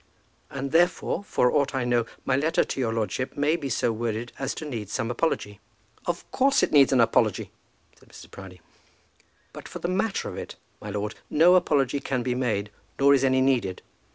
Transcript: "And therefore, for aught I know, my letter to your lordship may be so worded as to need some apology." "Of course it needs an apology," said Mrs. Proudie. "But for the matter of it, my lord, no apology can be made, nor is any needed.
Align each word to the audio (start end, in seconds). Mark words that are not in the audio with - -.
"And 0.49 0.71
therefore, 0.71 1.23
for 1.23 1.51
aught 1.51 1.75
I 1.75 1.85
know, 1.85 2.07
my 2.25 2.35
letter 2.35 2.63
to 2.63 2.79
your 2.79 2.91
lordship 2.91 3.37
may 3.37 3.55
be 3.55 3.69
so 3.69 3.91
worded 3.91 4.31
as 4.39 4.55
to 4.55 4.65
need 4.65 4.89
some 4.89 5.11
apology." 5.11 5.59
"Of 6.07 6.31
course 6.31 6.63
it 6.63 6.71
needs 6.71 6.91
an 6.91 6.99
apology," 6.99 7.51
said 7.99 8.09
Mrs. 8.09 8.31
Proudie. 8.31 8.61
"But 9.53 9.67
for 9.67 9.77
the 9.77 9.87
matter 9.87 10.27
of 10.27 10.37
it, 10.39 10.55
my 10.81 10.89
lord, 10.89 11.13
no 11.29 11.53
apology 11.53 11.99
can 11.99 12.23
be 12.23 12.33
made, 12.33 12.71
nor 12.99 13.13
is 13.13 13.23
any 13.23 13.41
needed. 13.41 13.83